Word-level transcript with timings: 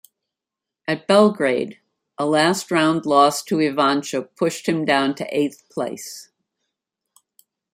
At 0.87 1.05
Belgrade, 1.07 1.77
a 2.17 2.25
last 2.25 2.71
round 2.71 3.05
loss 3.05 3.43
to 3.43 3.57
Ivanchuk 3.57 4.35
pushed 4.35 4.67
him 4.67 4.83
down 4.83 5.13
to 5.13 5.27
eighth 5.31 5.69
place. 5.69 6.31